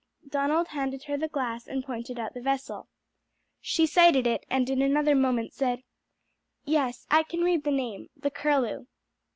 Donald 0.27 0.69
handed 0.69 1.03
her 1.03 1.15
the 1.15 1.27
glass 1.27 1.67
and 1.67 1.83
pointed 1.83 2.17
out 2.17 2.33
the 2.33 2.41
vessel. 2.41 2.89
She 3.59 3.85
sighted 3.85 4.25
it, 4.25 4.47
and 4.49 4.67
in 4.67 4.81
another 4.81 5.13
moment 5.13 5.53
said, 5.53 5.83
"Yes, 6.65 7.05
I 7.11 7.21
can 7.21 7.41
read 7.41 7.63
the 7.65 7.69
name 7.71 8.09
'The 8.17 8.31
Curlew.'" 8.31 8.87